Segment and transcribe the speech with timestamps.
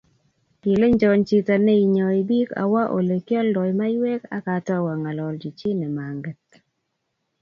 [0.61, 6.45] Kilenjo chita neinyoi biik awa ole kioldoi maiywek akatau angololji chi nimanget